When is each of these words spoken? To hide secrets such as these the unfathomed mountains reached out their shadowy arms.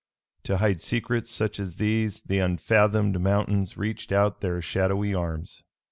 To 0.45 0.57
hide 0.57 0.81
secrets 0.81 1.29
such 1.29 1.59
as 1.59 1.75
these 1.75 2.21
the 2.21 2.39
unfathomed 2.39 3.21
mountains 3.21 3.77
reached 3.77 4.11
out 4.11 4.41
their 4.41 4.59
shadowy 4.59 5.13
arms. 5.13 5.63